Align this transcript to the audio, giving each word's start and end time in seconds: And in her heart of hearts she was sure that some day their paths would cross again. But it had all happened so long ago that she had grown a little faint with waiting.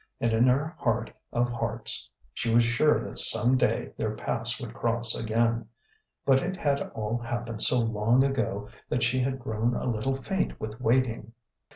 And 0.19 0.33
in 0.33 0.47
her 0.47 0.75
heart 0.79 1.11
of 1.31 1.47
hearts 1.47 2.09
she 2.33 2.51
was 2.51 2.63
sure 2.65 3.03
that 3.03 3.19
some 3.19 3.55
day 3.55 3.91
their 3.97 4.15
paths 4.15 4.59
would 4.59 4.73
cross 4.73 5.15
again. 5.15 5.67
But 6.25 6.41
it 6.41 6.55
had 6.57 6.81
all 6.95 7.19
happened 7.19 7.61
so 7.61 7.77
long 7.77 8.23
ago 8.23 8.69
that 8.89 9.03
she 9.03 9.19
had 9.21 9.37
grown 9.37 9.75
a 9.75 9.85
little 9.85 10.15
faint 10.15 10.59
with 10.59 10.81
waiting. 10.81 11.33